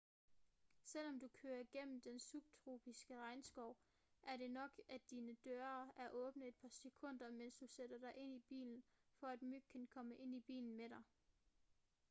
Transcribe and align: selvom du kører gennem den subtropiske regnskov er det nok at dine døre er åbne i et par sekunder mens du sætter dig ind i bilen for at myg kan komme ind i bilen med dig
selvom 0.83 1.19
du 1.19 1.27
kører 1.27 1.63
gennem 1.71 2.01
den 2.01 2.19
subtropiske 2.19 3.17
regnskov 3.17 3.77
er 4.23 4.37
det 4.37 4.51
nok 4.51 4.71
at 4.89 5.01
dine 5.09 5.35
døre 5.45 5.91
er 5.95 6.09
åbne 6.09 6.45
i 6.45 6.47
et 6.47 6.55
par 6.55 6.67
sekunder 6.69 7.29
mens 7.31 7.55
du 7.55 7.67
sætter 7.67 7.97
dig 7.99 8.13
ind 8.15 8.33
i 8.33 8.39
bilen 8.39 8.83
for 9.19 9.27
at 9.27 9.41
myg 9.41 9.63
kan 9.71 9.87
komme 9.87 10.15
ind 10.15 10.35
i 10.35 10.39
bilen 10.39 10.75
med 10.75 10.89
dig 10.89 11.03